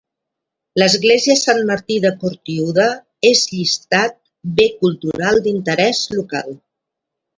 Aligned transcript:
L'església 0.81 1.33
Sant 1.41 1.59
Martí 1.71 1.97
de 2.05 2.11
Cortiuda 2.23 2.87
és 3.33 3.43
llistat 3.53 4.17
bé 4.61 4.67
cultural 4.83 5.39
d'interès 5.49 6.03
local. 6.21 6.51